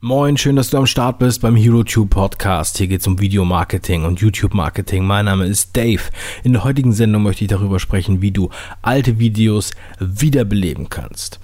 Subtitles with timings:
[0.00, 2.78] Moin, schön, dass du am Start bist beim HeroTube Podcast.
[2.78, 5.04] Hier geht es um Videomarketing und YouTube-Marketing.
[5.04, 6.02] Mein Name ist Dave.
[6.44, 8.48] In der heutigen Sendung möchte ich darüber sprechen, wie du
[8.80, 11.40] alte Videos wiederbeleben kannst.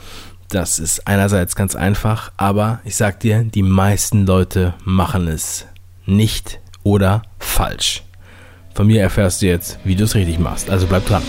[0.50, 5.66] Das ist einerseits ganz einfach, aber ich sag dir, die meisten Leute machen es
[6.06, 8.04] nicht oder falsch.
[8.72, 10.70] Von mir erfährst du jetzt, wie du es richtig machst.
[10.70, 11.24] Also bleib dran.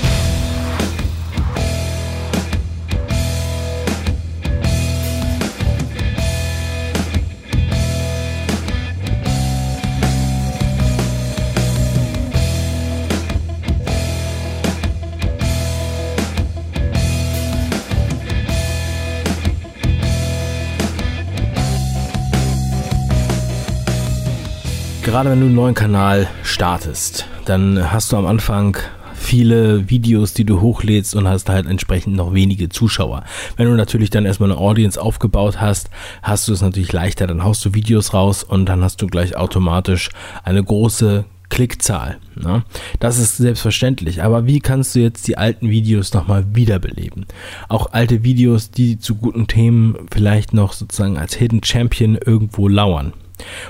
[25.15, 28.75] Gerade wenn du einen neuen Kanal startest, dann hast du am Anfang
[29.14, 33.23] viele Videos, die du hochlädst und hast halt entsprechend noch wenige Zuschauer.
[33.55, 35.89] Wenn du natürlich dann erstmal eine Audience aufgebaut hast,
[36.22, 39.38] hast du es natürlich leichter, dann haust du Videos raus und dann hast du gleich
[39.38, 40.09] automatisch
[40.44, 42.17] eine große Klickzahl.
[42.36, 42.66] Ne?
[42.99, 44.21] Das ist selbstverständlich.
[44.21, 47.25] Aber wie kannst du jetzt die alten Videos nochmal wiederbeleben?
[47.69, 53.13] Auch alte Videos, die zu guten Themen vielleicht noch sozusagen als Hidden Champion irgendwo lauern.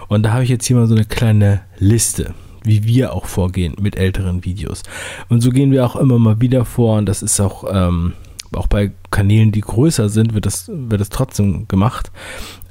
[0.07, 3.75] Und da habe ich jetzt hier mal so eine kleine Liste, wie wir auch vorgehen
[3.79, 4.83] mit älteren Videos.
[5.29, 8.13] Und so gehen wir auch immer mal wieder vor und das ist auch, ähm,
[8.53, 12.11] auch bei Kanälen, die größer sind, wird das, wird das trotzdem gemacht.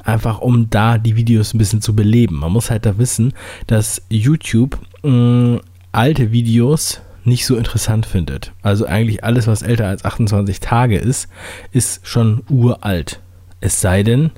[0.03, 2.37] Einfach um da die Videos ein bisschen zu beleben.
[2.37, 3.33] Man muss halt da wissen,
[3.67, 5.61] dass YouTube mh,
[5.93, 8.53] alte Videos nicht so interessant findet.
[8.63, 11.29] Also eigentlich alles, was älter als 28 Tage ist,
[11.73, 13.21] ist schon uralt.
[13.61, 14.31] Es sei denn,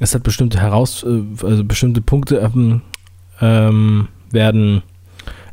[0.00, 2.82] es hat bestimmte heraus, äh, also bestimmte Punkte ähm,
[3.40, 4.82] ähm, werden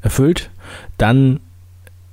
[0.02, 0.50] erfüllt,
[0.98, 1.40] dann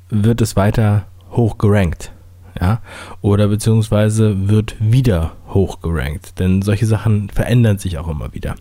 [0.08, 2.12] wird es weiter hoch gerankt.
[2.60, 2.82] Ja,
[3.22, 8.56] oder beziehungsweise wird wieder hoch gerankt, denn solche Sachen verändern sich auch immer wieder.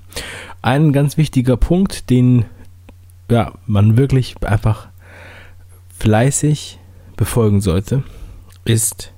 [0.61, 2.45] Ein ganz wichtiger Punkt, den
[3.31, 4.88] ja, man wirklich einfach
[5.98, 6.80] fleißig
[7.17, 8.04] befolgen sollte,
[8.64, 9.11] ist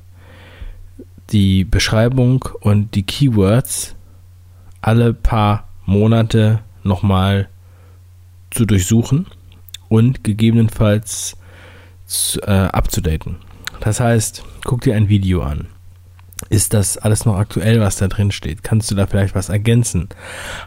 [1.31, 3.96] die Beschreibung und die Keywords
[4.81, 7.50] alle paar Monate nochmal
[8.50, 9.28] zu durchsuchen
[9.90, 11.38] und gegebenenfalls
[12.44, 13.38] äh, abzudaten.
[13.80, 15.68] Das heißt, guck dir ein Video an.
[16.50, 18.64] Ist das alles noch aktuell, was da drin steht?
[18.64, 20.09] Kannst du da vielleicht was ergänzen?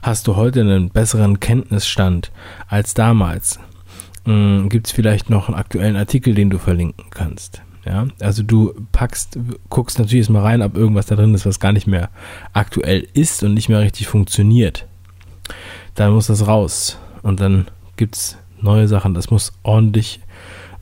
[0.02, 2.30] Hast du heute einen besseren Kenntnisstand
[2.68, 3.58] als damals?
[4.24, 7.62] Hm, Gibt es vielleicht noch einen aktuellen Artikel, den du verlinken kannst?
[7.84, 11.72] Ja, also du packst, guckst natürlich erstmal rein, ob irgendwas da drin ist, was gar
[11.72, 12.08] nicht mehr
[12.54, 14.86] aktuell ist und nicht mehr richtig funktioniert.
[15.94, 19.14] Dann muss das raus und dann gibt es neue Sachen.
[19.14, 20.20] Das muss ordentlich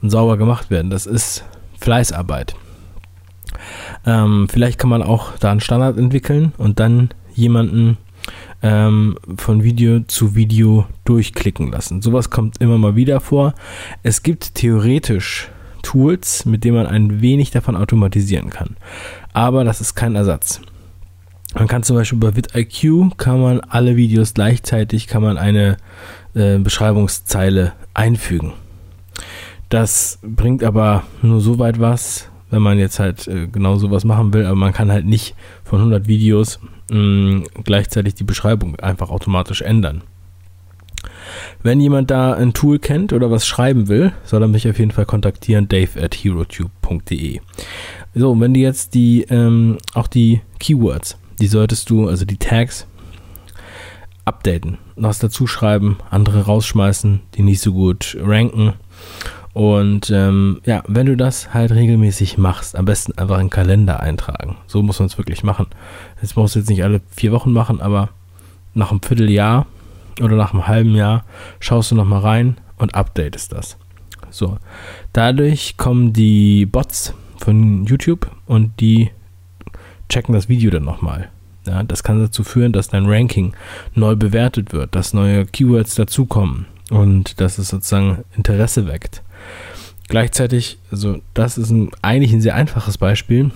[0.01, 0.91] und sauber gemacht werden.
[0.91, 1.45] Das ist
[1.81, 2.55] Fleißarbeit.
[4.07, 7.99] Ähm, vielleicht kann man auch da einen Standard entwickeln und dann jemanden
[8.63, 12.03] ähm, von Video zu Video durchklicken lassen.
[12.03, 13.55] Sowas kommt immer mal wieder vor.
[14.03, 15.51] Es gibt theoretisch
[15.83, 18.77] Tools, mit denen man ein wenig davon automatisieren kann.
[19.33, 20.61] Aber das ist kein Ersatz.
[21.55, 25.77] Man kann zum Beispiel bei vidIQ kann man alle Videos gleichzeitig kann man eine
[26.35, 28.53] äh, Beschreibungszeile einfügen.
[29.69, 34.33] Das bringt aber nur so weit was, wenn man jetzt halt äh, genau sowas machen
[34.33, 36.59] will, aber man kann halt nicht von 100 Videos
[36.91, 40.03] mh, mm, gleichzeitig die Beschreibung einfach automatisch ändern.
[41.63, 44.91] Wenn jemand da ein Tool kennt oder was schreiben will, soll er mich auf jeden
[44.91, 47.41] Fall kontaktieren, dave at herotube.de.
[48.15, 52.87] So, wenn du jetzt die, ähm, auch die Keywords, die solltest du, also die Tags,
[54.25, 58.75] updaten, was dazu schreiben, andere rausschmeißen, die nicht so gut ranken.
[59.53, 64.57] Und ähm, ja, wenn du das halt regelmäßig machst, am besten einfach einen Kalender eintragen.
[64.67, 65.67] So muss man es wirklich machen.
[66.21, 68.09] Das brauchst du jetzt nicht alle vier Wochen machen, aber
[68.75, 69.67] nach einem Vierteljahr
[70.21, 71.25] oder nach einem halben Jahr
[71.61, 73.77] schaust du nochmal rein und updatest das.
[74.31, 74.59] So,
[75.13, 79.11] dadurch kommen die Bots von YouTube und die
[80.09, 81.31] checken das Video dann nochmal.
[81.67, 83.53] Ja, das kann dazu führen, dass dein Ranking
[83.95, 89.23] neu bewertet wird, dass neue Keywords dazukommen und dass es sozusagen Interesse weckt.
[90.09, 93.51] Gleichzeitig, also das ist ein, eigentlich ein sehr einfaches Beispiel,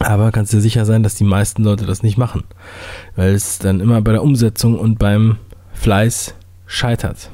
[0.00, 2.42] aber kannst dir sicher sein, dass die meisten Leute das nicht machen,
[3.14, 5.38] weil es dann immer bei der Umsetzung und beim
[5.84, 6.34] Fleiß
[6.64, 7.28] scheitert.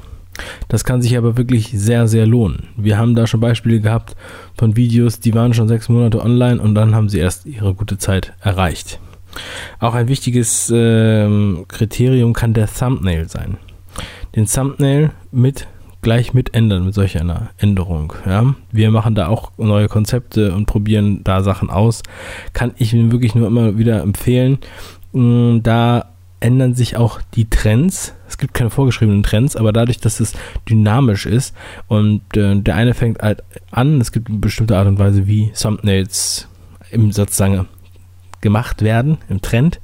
[0.67, 2.67] Das kann sich aber wirklich sehr, sehr lohnen.
[2.76, 4.17] Wir haben da schon Beispiele gehabt
[4.58, 7.97] von Videos, die waren schon sechs Monate online und dann haben sie erst ihre gute
[7.97, 8.99] Zeit erreicht.
[9.79, 11.29] Auch ein wichtiges äh,
[11.69, 13.56] Kriterium kann der Thumbnail sein.
[14.35, 15.69] Den Thumbnail mit
[16.02, 18.14] gleich mit ändern mit solch einer Änderung.
[18.26, 18.56] Ja?
[18.73, 22.02] Wir machen da auch neue Konzepte und probieren da Sachen aus.
[22.52, 24.58] Kann ich Ihnen wirklich nur immer wieder empfehlen,
[25.12, 26.10] da
[26.40, 28.14] ändern sich auch die Trends.
[28.28, 30.32] Es gibt keine vorgeschriebenen Trends, aber dadurch, dass es
[30.69, 31.54] dynamisch ist
[31.88, 35.52] und äh, der eine fängt halt an, es gibt eine bestimmte Art und Weise, wie
[35.52, 36.48] Thumbnails
[36.90, 37.66] im sozusagen
[38.40, 39.81] gemacht werden, im Trend.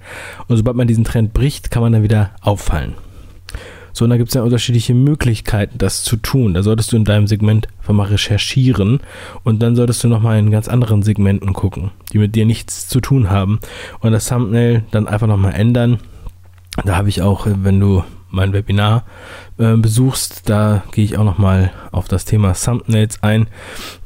[0.48, 2.94] Und sobald man diesen Trend bricht, kann man dann wieder auffallen.
[3.92, 6.52] So, und da gibt es ja unterschiedliche Möglichkeiten, das zu tun.
[6.52, 9.00] Da solltest du in deinem Segment einfach mal recherchieren
[9.42, 13.00] und dann solltest du nochmal in ganz anderen Segmenten gucken, die mit dir nichts zu
[13.00, 13.58] tun haben.
[14.00, 15.98] Und das Thumbnail dann einfach nochmal ändern.
[16.84, 19.05] Da habe ich auch, wenn du mein Webinar
[19.58, 23.46] äh, besuchst, da gehe ich auch nochmal auf das Thema Thumbnails ein.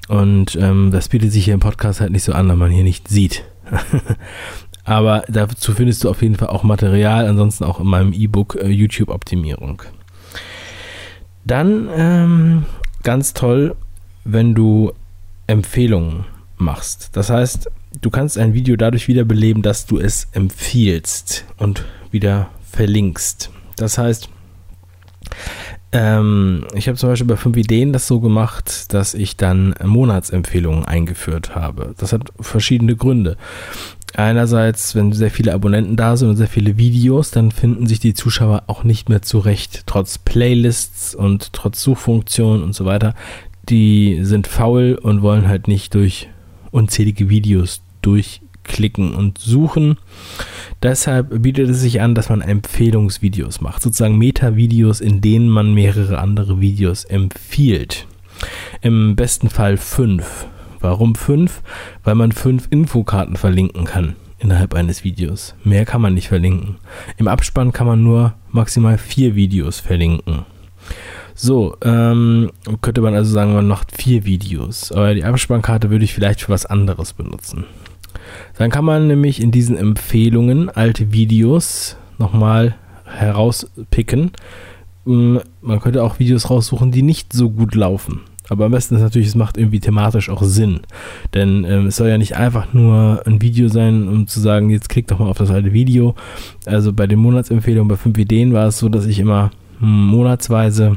[0.09, 2.85] Und ähm, das bietet sich hier im Podcast halt nicht so an, weil man hier
[2.85, 3.45] nicht sieht.
[4.85, 8.69] Aber dazu findest du auf jeden Fall auch Material, ansonsten auch in meinem E-Book äh,
[8.69, 9.83] YouTube-Optimierung.
[11.45, 12.65] Dann ähm,
[13.03, 13.77] ganz toll,
[14.25, 14.93] wenn du
[15.47, 16.25] Empfehlungen
[16.57, 17.11] machst.
[17.17, 17.71] Das heißt,
[18.01, 23.51] du kannst ein Video dadurch wiederbeleben, dass du es empfiehlst und wieder verlinkst.
[23.77, 24.29] Das heißt,
[25.93, 30.85] ähm, ich habe zum Beispiel bei 5 Ideen das so gemacht, dass ich dann Monatsempfehlungen
[30.85, 31.95] eingeführt habe.
[31.99, 33.37] Das hat verschiedene Gründe.
[34.15, 38.15] Einerseits, wenn sehr viele Abonnenten da sind und sehr viele Videos, dann finden sich die
[38.15, 39.85] Zuschauer auch nicht mehr zurecht.
[39.87, 43.15] Trotz Playlists und trotz Suchfunktionen und so weiter.
[43.69, 46.29] Die sind faul und wollen halt nicht durch
[46.73, 47.83] unzählige Videos
[48.71, 49.97] durchklicken und suchen.
[50.83, 56.19] Deshalb bietet es sich an, dass man Empfehlungsvideos macht, sozusagen Meta-Videos, in denen man mehrere
[56.19, 58.07] andere Videos empfiehlt.
[58.81, 60.47] Im besten Fall fünf.
[60.81, 61.63] Warum fünf?
[62.05, 65.55] Weil man fünf Infokarten verlinken kann innerhalb eines Videos.
[65.63, 66.77] Mehr kann man nicht verlinken.
[67.19, 70.47] Im Abspann kann man nur maximal vier Videos verlinken.
[71.35, 74.93] So, ähm, könnte man also sagen, man macht vier Videos.
[74.93, 77.67] Aber die Abspannkarte würde ich vielleicht für was anderes benutzen.
[78.57, 82.75] Dann kann man nämlich in diesen Empfehlungen alte Videos nochmal
[83.05, 84.33] herauspicken.
[85.05, 88.21] Mm, man könnte auch Videos raussuchen, die nicht so gut laufen.
[88.49, 90.81] Aber am besten ist natürlich, es macht irgendwie thematisch auch Sinn.
[91.35, 94.89] Denn ähm, es soll ja nicht einfach nur ein Video sein, um zu sagen, jetzt
[94.89, 96.17] klick doch mal auf das alte Video.
[96.67, 100.97] Also bei den Monatsempfehlungen bei 5 Ideen war es so, dass ich immer monatsweise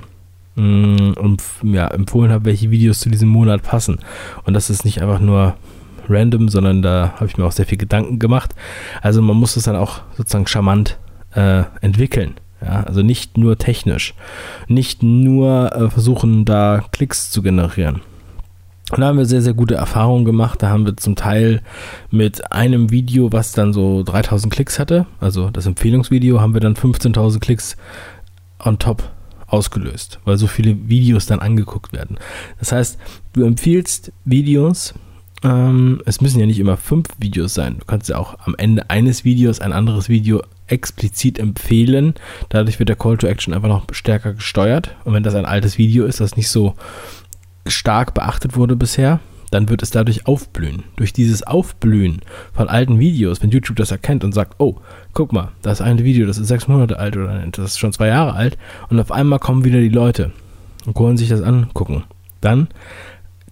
[0.56, 1.38] mh, mm,
[1.74, 4.00] ja, empfohlen habe, welche Videos zu diesem Monat passen.
[4.46, 5.56] Und das ist nicht einfach nur
[6.10, 8.56] random, sondern da habe ich mir auch sehr viel Gedanken gemacht.
[9.02, 10.98] Also man muss es dann auch sozusagen charmant
[11.36, 12.36] äh, entwickeln.
[12.62, 14.14] Ja, also nicht nur technisch,
[14.68, 18.02] nicht nur äh, versuchen, da Klicks zu generieren.
[18.92, 20.62] Und da haben wir sehr, sehr gute Erfahrungen gemacht.
[20.62, 21.62] Da haben wir zum Teil
[22.12, 26.76] mit einem Video, was dann so 3000 Klicks hatte, also das Empfehlungsvideo, haben wir dann
[26.76, 27.76] 15.000 Klicks
[28.60, 29.12] on top
[29.48, 32.18] ausgelöst, weil so viele Videos dann angeguckt werden.
[32.60, 33.00] Das heißt,
[33.34, 34.94] du empfiehlst Videos,
[35.44, 37.78] ähm, es müssen ja nicht immer fünf Videos sein.
[37.80, 42.14] Du kannst ja auch am Ende eines Videos ein anderes Video explizit empfehlen.
[42.50, 44.96] Dadurch wird der Call to Action einfach noch stärker gesteuert.
[45.04, 46.76] Und wenn das ein altes Video ist, das nicht so
[47.68, 49.20] stark beachtet wurde bisher,
[49.52, 50.84] dann wird es dadurch aufblühen.
[50.96, 52.22] Durch dieses Aufblühen
[52.54, 54.78] von alten Videos, wenn YouTube das erkennt und sagt, oh,
[55.14, 57.94] guck mal, das ist ein Video, das ist sechs Monate alt oder das ist schon
[57.94, 58.58] zwei Jahre alt
[58.90, 60.32] und auf einmal kommen wieder die Leute
[60.86, 62.04] und wollen sich das angucken.
[62.42, 62.68] Dann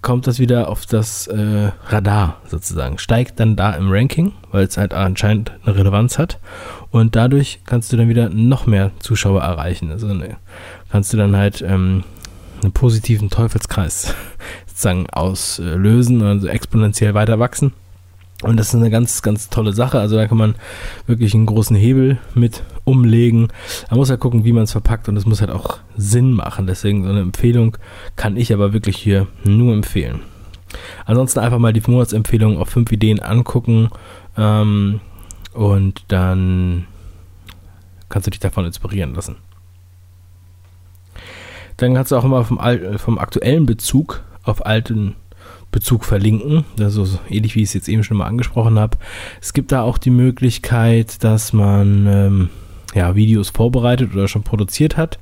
[0.01, 4.77] kommt das wieder auf das äh, Radar sozusagen, steigt dann da im Ranking, weil es
[4.77, 6.39] halt anscheinend eine Relevanz hat
[6.89, 9.91] und dadurch kannst du dann wieder noch mehr Zuschauer erreichen.
[9.91, 10.37] Also ne,
[10.91, 12.03] kannst du dann halt ähm,
[12.61, 14.13] einen positiven Teufelskreis
[14.67, 17.73] sozusagen auslösen, also exponentiell weiter wachsen.
[18.41, 19.99] Und das ist eine ganz, ganz tolle Sache.
[19.99, 20.55] Also da kann man
[21.05, 23.49] wirklich einen großen Hebel mit umlegen.
[23.89, 26.65] Man muss ja gucken, wie man es verpackt und es muss halt auch Sinn machen.
[26.65, 27.77] Deswegen so eine Empfehlung
[28.15, 30.21] kann ich aber wirklich hier nur empfehlen.
[31.05, 33.89] Ansonsten einfach mal die Monatsempfehlung auf fünf Ideen angucken
[34.37, 35.01] ähm,
[35.53, 36.87] und dann
[38.09, 39.35] kannst du dich davon inspirieren lassen.
[41.77, 42.59] Dann kannst du auch immer vom,
[42.97, 45.15] vom aktuellen Bezug auf alten
[45.71, 46.65] Bezug verlinken.
[46.79, 48.97] Also so ähnlich wie ich es jetzt eben schon mal angesprochen habe.
[49.41, 52.49] Es gibt da auch die Möglichkeit, dass man ähm,
[52.93, 55.19] ja, Videos vorbereitet oder schon produziert hat.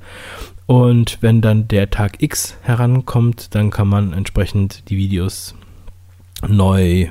[0.66, 5.54] Und wenn dann der Tag X herankommt, dann kann man entsprechend die Videos
[6.46, 7.08] neu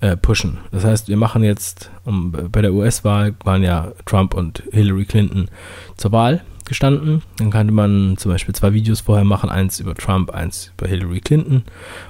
[0.00, 0.58] äh, pushen.
[0.70, 5.48] Das heißt, wir machen jetzt, um, bei der US-Wahl waren ja Trump und Hillary Clinton
[5.96, 7.22] zur Wahl gestanden.
[7.36, 11.20] Dann könnte man zum Beispiel zwei Videos vorher machen, eins über Trump, eins über Hillary
[11.20, 11.64] Clinton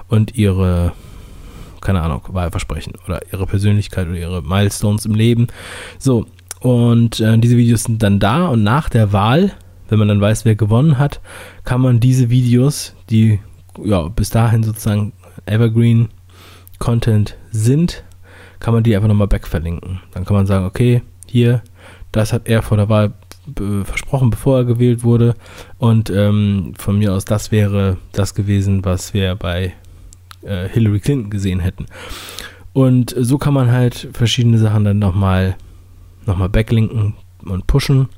[0.09, 0.93] und ihre,
[1.81, 5.47] keine Ahnung, Wahlversprechen oder ihre Persönlichkeit oder ihre Milestones im Leben.
[5.99, 6.27] So,
[6.61, 9.53] und äh, diese Videos sind dann da und nach der Wahl,
[9.89, 11.21] wenn man dann weiß, wer gewonnen hat,
[11.65, 13.41] kann man diese Videos, die
[13.83, 15.13] ja bis dahin sozusagen
[15.47, 16.09] Evergreen
[16.79, 18.05] Content sind,
[18.61, 20.01] kann man die einfach nochmal back verlinken.
[20.13, 21.63] Dann kann man sagen, okay, hier,
[22.13, 23.13] Das hat er vor der Wahl
[23.85, 25.35] versprochen, bevor er gewählt wurde.
[25.79, 29.75] Und ähm, von mir aus, das wäre das gewesen, was wir bei
[30.43, 31.87] äh, Hillary Clinton gesehen hätten.
[32.73, 35.57] Und so kann man halt verschiedene Sachen dann nochmal
[36.27, 37.15] noch mal backlinken
[37.45, 38.09] und pushen.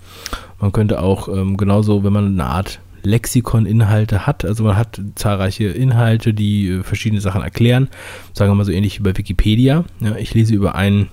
[0.61, 5.69] Man könnte auch ähm, genauso, wenn man eine Art Lexikon-Inhalte hat, also man hat zahlreiche
[5.69, 7.89] Inhalte, die äh, verschiedene Sachen erklären,
[8.35, 9.85] sagen wir mal so ähnlich wie bei Wikipedia.
[10.01, 11.09] Ja, ich lese über ein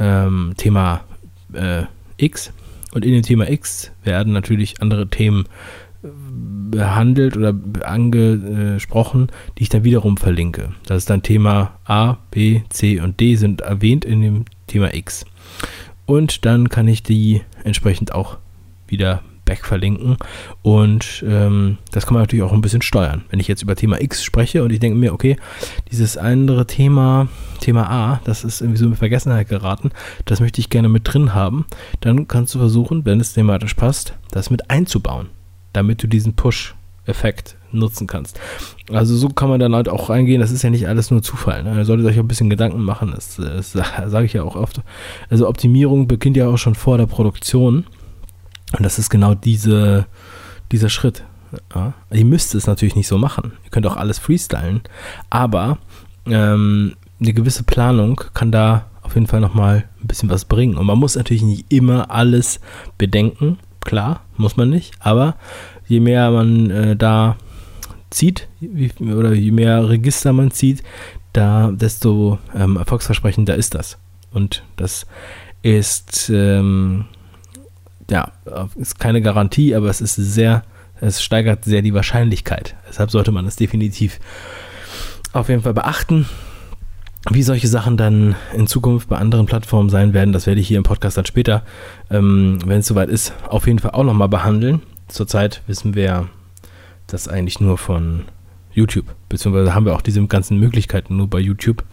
[0.00, 1.02] ähm, Thema
[1.52, 1.84] äh,
[2.16, 2.52] X
[2.94, 5.44] und in dem Thema X werden natürlich andere Themen
[6.02, 6.08] äh,
[6.70, 10.72] behandelt oder angesprochen, die ich dann wiederum verlinke.
[10.86, 15.26] Das ist dann Thema A, B, C und D sind erwähnt in dem Thema X.
[16.06, 18.38] Und dann kann ich die entsprechend auch
[18.86, 20.16] wieder back verlinken.
[20.62, 23.24] Und ähm, das kann man natürlich auch ein bisschen steuern.
[23.30, 25.36] Wenn ich jetzt über Thema X spreche und ich denke mir, okay,
[25.90, 27.28] dieses andere Thema,
[27.60, 29.90] Thema A, das ist irgendwie so in Vergessenheit geraten,
[30.24, 31.66] das möchte ich gerne mit drin haben,
[32.00, 35.28] dann kannst du versuchen, wenn es thematisch passt, das mit einzubauen,
[35.72, 38.40] damit du diesen Push-Effekt nutzen kannst.
[38.90, 40.40] Also so kann man dann halt auch reingehen.
[40.40, 41.64] Das ist ja nicht alles nur Zufall.
[41.64, 41.76] Ne?
[41.76, 43.12] Ihr solltet euch ein bisschen Gedanken machen.
[43.14, 43.72] Das, das
[44.06, 44.80] sage ich ja auch oft.
[45.28, 47.84] Also Optimierung beginnt ja auch schon vor der Produktion.
[48.76, 50.06] Und das ist genau diese,
[50.72, 51.24] dieser Schritt.
[51.74, 51.94] Ja?
[52.10, 53.52] Ihr müsst es natürlich nicht so machen.
[53.64, 54.82] Ihr könnt auch alles freestylen.
[55.30, 55.78] Aber
[56.26, 60.76] ähm, eine gewisse Planung kann da auf jeden Fall nochmal ein bisschen was bringen.
[60.76, 62.60] Und man muss natürlich nicht immer alles
[62.98, 63.58] bedenken.
[63.80, 64.94] Klar, muss man nicht.
[65.00, 65.36] Aber
[65.86, 67.36] je mehr man äh, da
[68.10, 68.48] zieht,
[69.00, 70.82] oder je mehr Register man zieht,
[71.32, 73.98] da desto ähm, erfolgsversprechender ist das.
[74.32, 75.06] Und das
[75.62, 77.06] ist ähm,
[78.10, 78.32] ja,
[78.76, 80.62] ist keine Garantie, aber es ist sehr,
[81.00, 82.76] es steigert sehr die Wahrscheinlichkeit.
[82.88, 84.20] Deshalb sollte man es definitiv
[85.32, 86.26] auf jeden Fall beachten.
[87.30, 90.76] Wie solche Sachen dann in Zukunft bei anderen Plattformen sein werden, das werde ich hier
[90.76, 91.62] im Podcast dann später,
[92.10, 94.82] ähm, wenn es soweit ist, auf jeden Fall auch nochmal behandeln.
[95.08, 96.28] Zurzeit wissen wir
[97.06, 98.24] das eigentlich nur von
[98.72, 101.84] YouTube, beziehungsweise haben wir auch diese ganzen Möglichkeiten nur bei YouTube.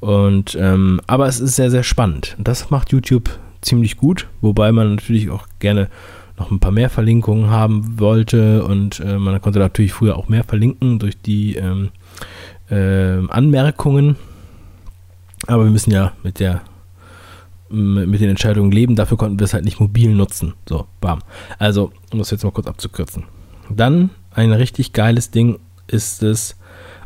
[0.00, 2.36] Und ähm, aber es ist sehr, sehr spannend.
[2.38, 3.30] Das macht YouTube
[3.60, 5.88] ziemlich gut, wobei man natürlich auch gerne
[6.38, 10.44] noch ein paar mehr Verlinkungen haben wollte und äh, man konnte natürlich früher auch mehr
[10.44, 11.90] verlinken durch die ähm,
[12.70, 14.16] äh, Anmerkungen.
[15.46, 16.62] Aber wir müssen ja mit der
[17.72, 20.54] mit den Entscheidungen leben, dafür konnten wir es halt nicht mobil nutzen.
[20.68, 21.20] So, bam.
[21.56, 23.22] Also, um das jetzt mal kurz abzukürzen.
[23.68, 26.56] Dann ein richtig geiles Ding ist es,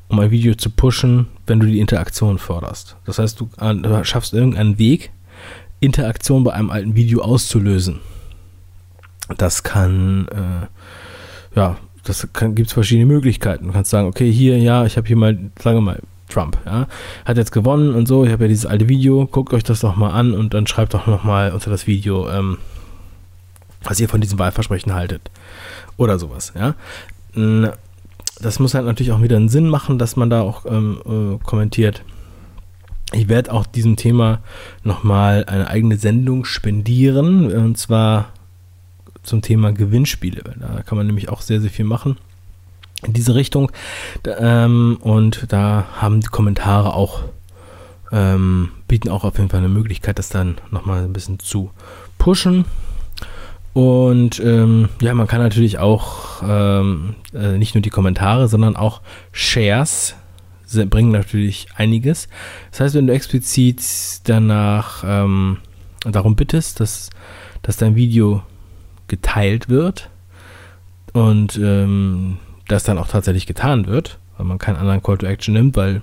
[0.08, 2.96] um ein Video zu pushen, wenn du die Interaktion forderst.
[3.04, 5.10] Das heißt, du, äh, du schaffst irgendeinen Weg,
[5.80, 8.00] Interaktion bei einem alten Video auszulösen.
[9.36, 13.66] Das kann, äh, ja, das gibt es verschiedene Möglichkeiten.
[13.66, 16.86] Du kannst sagen, okay, hier, ja, ich habe hier mal, sagen wir mal, Trump, ja,
[17.24, 19.96] hat jetzt gewonnen und so, ich habe ja dieses alte Video, guckt euch das doch
[19.96, 22.58] mal an und dann schreibt doch nochmal unter das Video, ähm,
[23.82, 25.30] was ihr von diesem Wahlversprechen haltet.
[25.96, 26.74] Oder sowas, ja.
[28.40, 31.44] Das muss halt natürlich auch wieder einen Sinn machen, dass man da auch ähm, äh,
[31.44, 32.02] kommentiert.
[33.14, 34.40] Ich werde auch diesem Thema
[34.82, 38.30] nochmal eine eigene Sendung spendieren, und zwar
[39.22, 40.42] zum Thema Gewinnspiele.
[40.60, 42.16] Da kann man nämlich auch sehr, sehr viel machen
[43.04, 43.70] in diese Richtung.
[44.38, 47.22] Ähm, und da haben die Kommentare auch,
[48.12, 51.70] ähm, bieten auch auf jeden Fall eine Möglichkeit, das dann nochmal ein bisschen zu
[52.18, 52.64] pushen.
[53.72, 59.00] Und ähm, ja, man kann natürlich auch äh, nicht nur die Kommentare, sondern auch
[59.32, 60.14] Shares
[60.74, 62.28] bringen natürlich einiges.
[62.70, 63.82] Das heißt, wenn du explizit
[64.24, 65.58] danach ähm,
[66.04, 67.10] darum bittest, dass,
[67.62, 68.42] dass dein Video
[69.08, 70.10] geteilt wird
[71.12, 72.38] und ähm,
[72.68, 76.02] das dann auch tatsächlich getan wird, weil man keinen anderen Call to Action nimmt, weil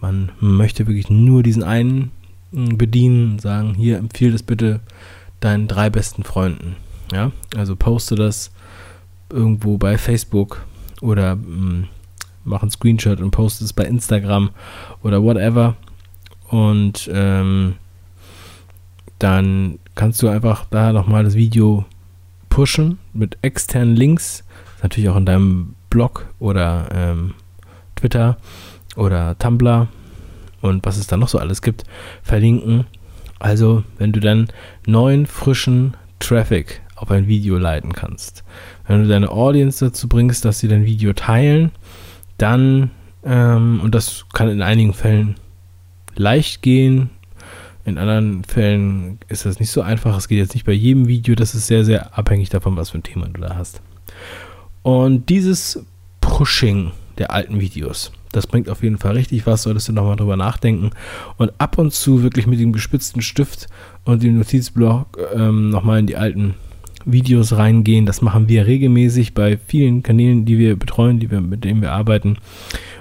[0.00, 2.10] man möchte wirklich nur diesen einen
[2.52, 4.80] hm, bedienen, sagen, hier empfehle das bitte
[5.40, 6.76] deinen drei besten Freunden.
[7.12, 8.50] Ja, also poste das
[9.30, 10.64] irgendwo bei Facebook
[11.00, 11.88] oder mh, hm,
[12.48, 14.50] mach einen Screenshot und poste es bei Instagram
[15.02, 15.76] oder whatever.
[16.48, 17.74] Und ähm,
[19.18, 21.84] dann kannst du einfach da nochmal das Video
[22.48, 24.44] pushen mit externen Links.
[24.82, 27.34] Natürlich auch in deinem Blog oder ähm,
[27.96, 28.36] Twitter
[28.96, 29.88] oder Tumblr
[30.60, 31.84] und was es da noch so alles gibt,
[32.22, 32.86] verlinken.
[33.38, 34.48] Also, wenn du dann
[34.86, 38.42] neuen, frischen Traffic auf ein Video leiten kannst,
[38.86, 41.70] wenn du deine Audience dazu bringst, dass sie dein Video teilen,
[42.38, 42.90] dann,
[43.24, 45.34] ähm, und das kann in einigen Fällen
[46.14, 47.10] leicht gehen,
[47.84, 50.16] in anderen Fällen ist das nicht so einfach.
[50.16, 52.98] Es geht jetzt nicht bei jedem Video, das ist sehr, sehr abhängig davon, was für
[52.98, 53.80] ein Thema du da hast.
[54.82, 55.84] Und dieses
[56.20, 60.36] Pushing der alten Videos, Das bringt auf jeden Fall richtig was, solltest du nochmal drüber
[60.36, 60.90] nachdenken.
[61.38, 63.68] Und ab und zu wirklich mit dem gespitzten Stift
[64.04, 66.54] und dem Notizblock ähm, nochmal in die alten
[67.12, 68.06] Videos reingehen.
[68.06, 71.92] Das machen wir regelmäßig bei vielen Kanälen, die wir betreuen, die wir, mit denen wir
[71.92, 72.36] arbeiten.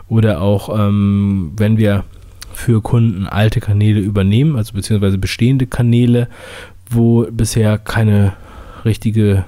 [0.08, 2.06] Oder auch, ähm, wenn wir
[2.54, 6.28] für Kunden alte Kanäle übernehmen, also beziehungsweise bestehende Kanäle,
[6.90, 8.34] wo bisher keine
[8.86, 9.46] richtige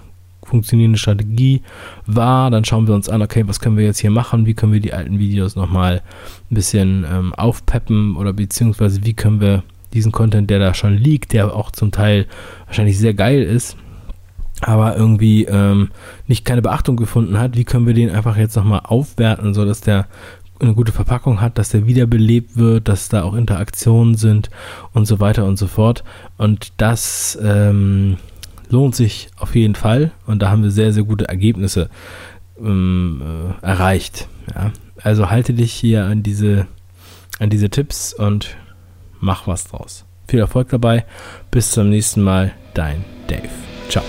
[0.50, 1.62] funktionierende Strategie
[2.06, 2.52] war.
[2.52, 4.46] Dann schauen wir uns an, okay, was können wir jetzt hier machen?
[4.46, 6.02] Wie können wir die alten Videos nochmal
[6.50, 9.64] ein bisschen ähm, aufpeppen oder beziehungsweise wie können wir
[9.94, 12.26] diesen Content, der da schon liegt, der auch zum Teil
[12.66, 13.78] wahrscheinlich sehr geil ist,
[14.62, 15.90] aber irgendwie ähm,
[16.28, 20.08] nicht keine Beachtung gefunden hat, wie können wir den einfach jetzt nochmal aufwerten, sodass der
[20.60, 24.50] eine gute Verpackung hat, dass der wiederbelebt wird, dass da auch Interaktionen sind
[24.94, 26.04] und so weiter und so fort.
[26.38, 28.18] Und das ähm,
[28.70, 31.90] lohnt sich auf jeden Fall und da haben wir sehr, sehr gute Ergebnisse
[32.60, 33.22] ähm,
[33.62, 34.28] äh, erreicht.
[34.54, 34.72] Ja.
[35.02, 36.68] Also halte dich hier an diese,
[37.40, 38.58] an diese Tipps und
[39.20, 40.06] mach was draus.
[40.28, 41.06] Viel Erfolg dabei.
[41.52, 42.52] Bis zum nächsten Mal.
[42.74, 43.50] Dein Dave.
[43.90, 44.04] Ciao.